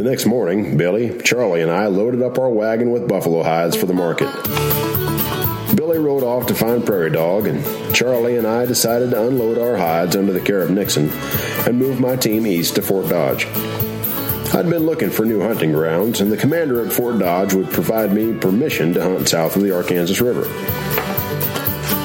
The 0.00 0.08
next 0.08 0.24
morning, 0.24 0.78
Billy, 0.78 1.20
Charlie, 1.20 1.60
and 1.60 1.70
I 1.70 1.88
loaded 1.88 2.22
up 2.22 2.38
our 2.38 2.48
wagon 2.48 2.90
with 2.90 3.06
buffalo 3.06 3.42
hides 3.42 3.76
for 3.76 3.84
the 3.84 3.92
market. 3.92 4.32
Billy 5.76 5.98
rode 5.98 6.22
off 6.22 6.46
to 6.46 6.54
find 6.54 6.86
Prairie 6.86 7.10
Dog, 7.10 7.46
and 7.46 7.62
Charlie 7.94 8.38
and 8.38 8.46
I 8.46 8.64
decided 8.64 9.10
to 9.10 9.26
unload 9.26 9.58
our 9.58 9.76
hides 9.76 10.16
under 10.16 10.32
the 10.32 10.40
care 10.40 10.62
of 10.62 10.70
Nixon 10.70 11.10
and 11.66 11.78
move 11.78 12.00
my 12.00 12.16
team 12.16 12.46
east 12.46 12.76
to 12.76 12.82
Fort 12.82 13.10
Dodge. 13.10 13.44
I'd 14.54 14.70
been 14.70 14.86
looking 14.86 15.10
for 15.10 15.26
new 15.26 15.42
hunting 15.42 15.72
grounds, 15.72 16.22
and 16.22 16.32
the 16.32 16.38
commander 16.38 16.82
at 16.82 16.94
Fort 16.94 17.18
Dodge 17.18 17.52
would 17.52 17.68
provide 17.68 18.14
me 18.14 18.32
permission 18.32 18.94
to 18.94 19.02
hunt 19.02 19.28
south 19.28 19.54
of 19.54 19.60
the 19.60 19.76
Arkansas 19.76 20.24
River. 20.24 20.46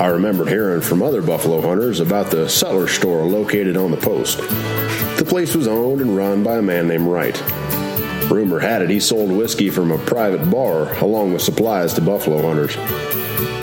I 0.00 0.08
remembered 0.08 0.48
hearing 0.48 0.80
from 0.80 1.00
other 1.00 1.22
buffalo 1.22 1.60
hunters 1.60 2.00
about 2.00 2.32
the 2.32 2.48
Sutler 2.48 2.88
store 2.88 3.22
located 3.22 3.76
on 3.76 3.92
the 3.92 3.96
post. 3.96 4.38
The 5.16 5.24
place 5.24 5.54
was 5.54 5.68
owned 5.68 6.00
and 6.00 6.16
run 6.16 6.42
by 6.42 6.56
a 6.56 6.62
man 6.62 6.88
named 6.88 7.06
Wright. 7.06 7.40
Rumor 8.30 8.58
had 8.58 8.82
it 8.82 8.90
he 8.90 9.00
sold 9.00 9.30
whiskey 9.30 9.70
from 9.70 9.90
a 9.90 9.98
private 9.98 10.50
bar 10.50 10.92
along 10.98 11.32
with 11.32 11.42
supplies 11.42 11.94
to 11.94 12.00
buffalo 12.00 12.42
hunters. 12.42 12.76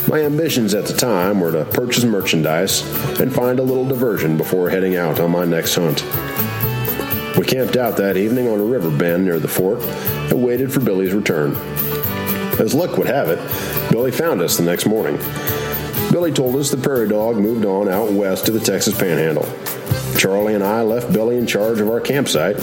My 0.08 0.22
ambitions 0.22 0.74
at 0.74 0.86
the 0.86 0.94
time 0.94 1.40
were 1.40 1.52
to 1.52 1.66
purchase 1.66 2.04
merchandise 2.04 2.82
and 3.20 3.34
find 3.34 3.60
a 3.60 3.64
little 3.64 3.88
diversion 3.88 4.38
before 4.38 4.70
heading 4.70 4.96
out 4.96 5.20
on 5.20 5.32
my 5.32 5.46
next 5.46 5.76
hunt. 5.76 6.04
We 7.38 7.46
camped 7.46 7.78
out 7.78 7.98
that 7.98 8.18
evening 8.18 8.48
on 8.48 8.60
a 8.60 8.64
river 8.64 8.92
bend 8.92 9.26
near 9.26 9.40
the 9.40 9.48
fort 9.48 9.82
and 9.82 10.44
waited 10.44 10.72
for 10.72 10.80
Billy's 10.80 11.14
return. 11.14 11.56
As 12.60 12.74
luck 12.74 12.98
would 12.98 13.08
have 13.08 13.30
it, 13.30 13.40
Billy 13.92 14.12
found 14.12 14.42
us 14.42 14.58
the 14.58 14.64
next 14.64 14.86
morning. 14.86 15.18
Billy 16.12 16.32
told 16.32 16.56
us 16.58 16.70
the 16.70 16.78
prairie 16.78 17.08
dog 17.08 17.38
moved 17.38 17.66
on 17.66 17.88
out 17.88 18.12
west 18.12 18.46
to 18.46 18.52
the 18.52 18.60
Texas 18.60 18.98
Panhandle. 18.98 19.48
Charlie 20.22 20.54
and 20.54 20.64
I 20.64 20.84
left 20.84 21.12
Billy 21.12 21.36
in 21.36 21.48
charge 21.48 21.80
of 21.80 21.90
our 21.90 22.00
campsite, 22.00 22.56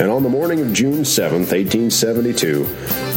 and 0.00 0.10
on 0.10 0.24
the 0.24 0.28
morning 0.28 0.60
of 0.60 0.72
June 0.72 1.04
7, 1.04 1.42
1872, 1.42 2.66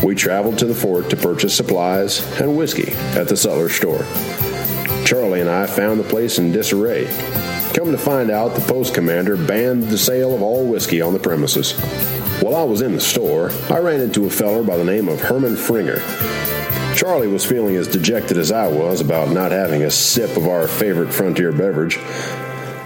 we 0.06 0.14
traveled 0.14 0.60
to 0.60 0.68
the 0.68 0.76
fort 0.76 1.10
to 1.10 1.18
purchase 1.18 1.56
supplies 1.56 2.24
and 2.40 2.56
whiskey 2.56 2.92
at 3.18 3.28
the 3.28 3.36
Sutler 3.36 3.68
store. 3.68 4.06
Charlie 5.08 5.42
and 5.42 5.50
I 5.50 5.66
found 5.66 6.00
the 6.00 6.08
place 6.08 6.38
in 6.38 6.52
disarray. 6.52 7.08
Come 7.74 7.92
to 7.92 7.98
find 7.98 8.30
out, 8.30 8.54
the 8.54 8.62
post 8.72 8.94
commander 8.94 9.36
banned 9.36 9.86
the 9.86 9.98
sale 9.98 10.36
of 10.36 10.44
all 10.44 10.68
whiskey 10.68 11.02
on 11.02 11.14
the 11.14 11.20
premises. 11.20 11.72
While 12.44 12.58
I 12.58 12.66
was 12.66 12.82
in 12.82 12.94
the 12.94 13.02
store, 13.02 13.50
I 13.72 13.80
ran 13.80 14.02
into 14.02 14.28
a 14.28 14.30
feller 14.30 14.62
by 14.62 14.78
the 14.78 14.86
name 14.86 15.08
of 15.08 15.20
Herman 15.20 15.56
Fringer. 15.56 16.00
Charlie 16.96 17.28
was 17.28 17.44
feeling 17.44 17.76
as 17.76 17.88
dejected 17.88 18.38
as 18.38 18.52
I 18.52 18.68
was 18.68 19.02
about 19.02 19.32
not 19.32 19.52
having 19.52 19.82
a 19.82 19.90
sip 19.90 20.38
of 20.38 20.48
our 20.48 20.68
favorite 20.68 21.12
frontier 21.12 21.52
beverage. 21.52 21.98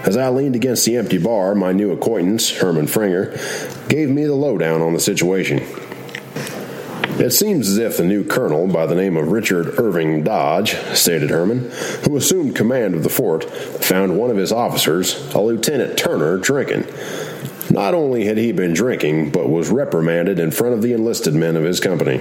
As 0.04 0.18
I 0.18 0.28
leaned 0.28 0.54
against 0.54 0.84
the 0.84 0.96
empty 0.96 1.16
bar, 1.16 1.54
my 1.54 1.72
new 1.72 1.90
acquaintance, 1.90 2.50
Herman 2.50 2.88
Fringer, 2.88 3.36
gave 3.88 4.10
me 4.10 4.24
the 4.24 4.34
lowdown 4.34 4.82
on 4.82 4.92
the 4.92 5.00
situation. 5.00 5.62
It 7.16 7.30
seems 7.30 7.68
as 7.68 7.78
if 7.78 7.96
the 7.96 8.04
new 8.04 8.22
colonel, 8.22 8.66
by 8.66 8.84
the 8.84 8.94
name 8.94 9.16
of 9.16 9.32
Richard 9.32 9.78
Irving 9.78 10.22
Dodge, 10.22 10.74
stated 10.94 11.30
Herman, 11.30 11.70
who 12.04 12.16
assumed 12.18 12.54
command 12.54 12.94
of 12.94 13.02
the 13.02 13.08
fort, 13.08 13.44
found 13.44 14.18
one 14.18 14.30
of 14.30 14.36
his 14.36 14.52
officers, 14.52 15.32
a 15.32 15.40
Lieutenant 15.40 15.96
Turner, 15.96 16.36
drinking. 16.36 16.86
Not 17.70 17.94
only 17.94 18.26
had 18.26 18.36
he 18.36 18.52
been 18.52 18.74
drinking, 18.74 19.30
but 19.30 19.48
was 19.48 19.70
reprimanded 19.70 20.38
in 20.38 20.50
front 20.50 20.74
of 20.74 20.82
the 20.82 20.92
enlisted 20.92 21.34
men 21.34 21.56
of 21.56 21.64
his 21.64 21.80
company. 21.80 22.18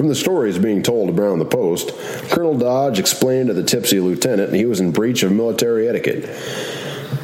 From 0.00 0.08
the 0.08 0.14
stories 0.14 0.58
being 0.58 0.82
told 0.82 1.10
around 1.18 1.40
the 1.40 1.44
post, 1.44 1.94
Colonel 2.30 2.56
Dodge 2.56 2.98
explained 2.98 3.48
to 3.48 3.52
the 3.52 3.62
tipsy 3.62 4.00
lieutenant 4.00 4.54
he 4.54 4.64
was 4.64 4.80
in 4.80 4.92
breach 4.92 5.22
of 5.22 5.30
military 5.30 5.90
etiquette. 5.90 6.24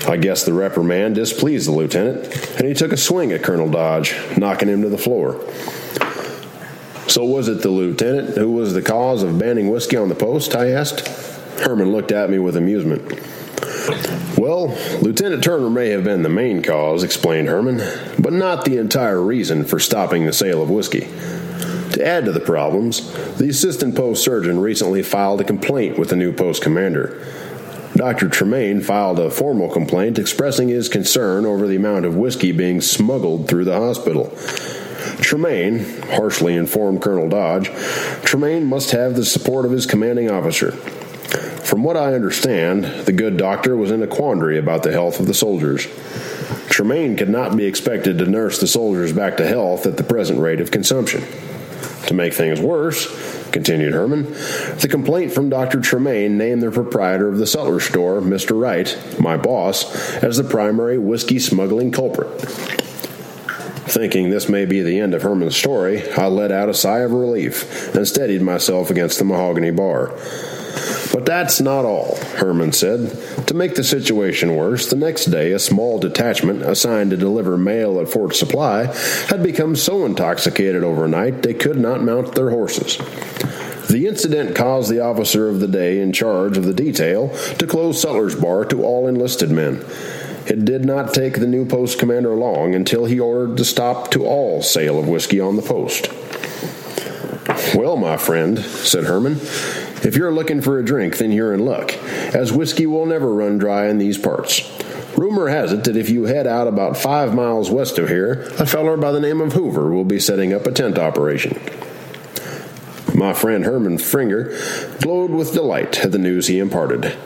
I 0.07 0.19
guess 0.19 0.45
the 0.45 0.53
reprimand 0.53 1.15
displeased 1.15 1.69
the 1.69 1.73
lieutenant, 1.73 2.27
and 2.59 2.69
he 2.69 2.75
took 2.75 2.93
a 2.93 2.99
swing 2.99 3.33
at 3.33 3.43
Colonel 3.43 3.71
Dodge, 3.71 4.15
knocking 4.37 4.69
him 4.69 4.83
to 4.83 4.91
the 4.91 4.99
floor. 4.99 5.41
So, 7.09 7.25
was 7.25 7.49
it 7.49 7.63
the 7.63 7.71
lieutenant 7.71 8.37
who 8.37 8.51
was 8.51 8.75
the 8.75 8.83
cause 8.83 9.23
of 9.23 9.39
banning 9.39 9.71
whiskey 9.71 9.97
on 9.97 10.11
the 10.11 10.15
post? 10.15 10.55
I 10.55 10.69
asked. 10.69 11.09
Herman 11.61 11.92
looked 11.92 12.13
at 12.13 12.29
me 12.29 12.39
with 12.39 12.57
amusement. 12.57 13.11
Well, 14.36 14.77
Lieutenant 15.01 15.42
Turner 15.42 15.70
may 15.70 15.89
have 15.89 16.05
been 16.05 16.23
the 16.23 16.29
main 16.29 16.61
cause, 16.63 17.03
explained 17.03 17.48
Herman, 17.48 17.79
but 18.19 18.35
not 18.35 18.67
the 18.67 18.77
entire 18.77 19.23
reason 19.23 19.65
for 19.65 19.79
stopping 19.79 20.27
the 20.27 20.33
sale 20.35 20.63
of 20.63 20.69
whiskey. 20.69 21.09
To 21.96 22.07
add 22.07 22.27
to 22.27 22.33
the 22.33 22.40
problems, 22.40 23.11
the 23.39 23.48
assistant 23.48 23.96
post 23.96 24.23
surgeon 24.23 24.61
recently 24.61 25.02
filed 25.02 25.40
a 25.40 25.45
complaint 25.45 25.98
with 25.98 26.11
the 26.11 26.17
new 26.17 26.30
post 26.30 26.62
commander. 26.62 27.27
Dr. 27.95 28.29
Tremaine 28.29 28.83
filed 28.83 29.18
a 29.18 29.30
formal 29.30 29.70
complaint 29.70 30.18
expressing 30.18 30.68
his 30.68 30.90
concern 30.90 31.46
over 31.46 31.67
the 31.67 31.77
amount 31.77 32.05
of 32.05 32.14
whiskey 32.14 32.52
being 32.52 32.83
smuggled 32.83 33.48
through 33.48 33.64
the 33.64 33.79
hospital. 33.79 34.30
Tremaine 35.23 36.02
harshly 36.11 36.55
informed 36.55 37.01
Colonel 37.01 37.30
Dodge 37.30 37.68
Tremaine 38.23 38.67
must 38.67 38.90
have 38.90 39.17
the 39.17 39.24
support 39.24 39.64
of 39.64 39.70
his 39.70 39.86
commanding 39.86 40.30
officer. 40.30 40.73
From 40.73 41.83
what 41.83 41.96
I 41.96 42.12
understand, 42.12 42.85
the 43.06 43.12
good 43.12 43.39
doctor 43.39 43.74
was 43.74 43.90
in 43.90 44.02
a 44.02 44.06
quandary 44.06 44.58
about 44.58 44.83
the 44.83 44.92
health 44.92 45.18
of 45.18 45.29
the 45.29 45.33
soldiers. 45.33 45.86
Tremaine 46.68 47.17
could 47.17 47.30
not 47.30 47.56
be 47.56 47.64
expected 47.64 48.18
to 48.18 48.27
nurse 48.27 48.61
the 48.61 48.67
soldiers 48.67 49.14
back 49.14 49.39
to 49.39 49.46
health 49.46 49.86
at 49.86 49.96
the 49.96 50.05
present 50.05 50.39
rate 50.40 50.61
of 50.61 50.70
consumption. 50.70 51.24
To 52.07 52.14
make 52.14 52.35
things 52.35 52.61
worse, 52.61 53.51
continued 53.51 53.92
Herman, 53.92 54.33
the 54.81 54.89
complaint 54.89 55.33
from 55.33 55.48
Dr. 55.48 55.81
Tremaine 55.81 56.39
named 56.39 56.63
the 56.63 56.70
proprietor 56.70 57.29
of 57.29 57.39
the 57.39 57.47
Sutler 57.47 57.81
store, 57.81 58.20
Mr. 58.20 58.61
Wright, 58.61 58.97
my 59.19 59.37
boss, 59.37 60.15
as 60.23 60.36
the 60.36 60.45
primary 60.45 60.98
whiskey 60.98 61.39
smuggling 61.39 61.91
culprit. 61.91 62.29
Thinking 63.89 64.31
this 64.31 64.48
may 64.48 64.67
be 64.67 64.83
the 64.83 65.01
end 65.01 65.15
of 65.15 65.23
Herman's 65.23 65.57
story, 65.57 66.11
I 66.13 66.27
let 66.27 66.53
out 66.53 66.69
a 66.69 66.75
sigh 66.75 66.98
of 66.98 67.13
relief 67.13 67.95
and 67.95 68.07
steadied 68.07 68.42
myself 68.42 68.91
against 68.91 69.19
the 69.19 69.25
mahogany 69.25 69.70
bar. 69.70 70.13
But 71.13 71.25
that's 71.25 71.61
not 71.61 71.85
all, 71.85 72.17
Herman 72.37 72.73
said. 72.73 73.19
To 73.47 73.55
make 73.55 73.75
the 73.75 73.85
situation 73.85 74.55
worse, 74.55 74.89
the 74.89 74.97
next 74.97 75.27
day 75.27 75.53
a 75.53 75.59
small 75.59 75.98
detachment 75.98 76.63
assigned 76.63 77.11
to 77.11 77.17
deliver 77.17 77.57
mail 77.57 78.01
at 78.01 78.09
Fort 78.09 78.35
Supply 78.35 78.86
had 79.29 79.42
become 79.42 79.77
so 79.77 80.05
intoxicated 80.05 80.83
overnight 80.83 81.42
they 81.42 81.55
could 81.55 81.79
not 81.79 82.03
mount 82.03 82.35
their 82.35 82.51
horses. 82.51 82.98
The 83.89 84.07
incident 84.09 84.57
caused 84.57 84.91
the 84.91 85.01
officer 85.01 85.48
of 85.48 85.61
the 85.61 85.69
day 85.69 86.01
in 86.01 86.13
charge 86.13 86.59
of 86.59 86.65
the 86.65 86.75
detail 86.75 87.29
to 87.59 87.67
close 87.67 88.03
Sutler's 88.03 88.35
Bar 88.35 88.65
to 88.67 88.83
all 88.83 89.07
enlisted 89.07 89.51
men. 89.51 89.85
It 90.47 90.65
did 90.65 90.85
not 90.85 91.15
take 91.15 91.41
the 91.41 91.47
new 91.47 91.65
post 91.65 91.98
commander 91.98 92.35
long 92.35 92.75
until 92.75 93.07
he 93.07 93.19
ordered 93.19 93.57
the 93.57 93.65
stop 93.65 94.11
to 94.11 94.25
all 94.25 94.61
sale 94.61 94.98
of 94.98 95.09
whiskey 95.09 95.41
on 95.41 95.57
the 95.57 95.63
post. 95.63 96.09
Well, 97.75 97.97
my 97.97 98.17
friend, 98.17 98.59
said 98.59 99.05
Herman, 99.05 99.35
if 100.03 100.15
you're 100.17 100.33
looking 100.33 100.61
for 100.61 100.79
a 100.79 100.85
drink, 100.85 101.19
then 101.19 101.33
you're 101.33 101.53
in 101.53 101.65
luck, 101.65 101.93
as 102.35 102.53
whiskey 102.53 102.87
will 102.87 103.07
never 103.07 103.33
run 103.33 103.59
dry 103.59 103.89
in 103.89 103.99
these 103.99 104.19
parts. 104.19 104.63
Rumor 105.17 105.49
has 105.49 105.73
it 105.73 105.85
that 105.85 105.97
if 105.97 106.11
you 106.11 106.25
head 106.25 106.47
out 106.47 106.69
about 106.69 106.97
five 106.97 107.35
miles 107.35 107.71
west 107.71 107.99
of 107.99 108.09
here, 108.09 108.43
a 108.59 108.67
feller 108.67 108.97
by 108.97 109.13
the 109.13 109.21
name 109.21 109.41
of 109.41 109.55
Hoover 109.55 109.93
will 109.93 110.05
be 110.05 110.21
setting 110.21 110.53
up 110.53 110.67
a 110.67 110.73
tent 110.73 110.99
operation. 110.99 111.59
My 113.15 113.33
friend 113.33 113.65
Herman 113.65 113.98
Fringer 113.98 114.55
glowed 115.01 115.31
with 115.31 115.55
delight 115.55 116.05
at 116.05 116.13
the 116.13 116.19
news 116.19 116.47
he 116.47 116.59
imparted. 116.59 117.17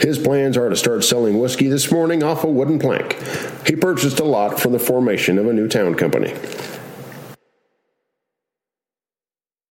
His 0.00 0.18
plans 0.18 0.56
are 0.56 0.68
to 0.68 0.76
start 0.76 1.04
selling 1.04 1.38
whiskey 1.38 1.68
this 1.68 1.92
morning 1.92 2.24
off 2.24 2.42
a 2.42 2.48
wooden 2.48 2.80
plank. 2.80 3.16
He 3.66 3.76
purchased 3.76 4.18
a 4.18 4.24
lot 4.24 4.58
for 4.58 4.68
the 4.68 4.78
formation 4.80 5.38
of 5.38 5.46
a 5.46 5.52
new 5.52 5.68
town 5.68 5.94
company. 5.94 6.34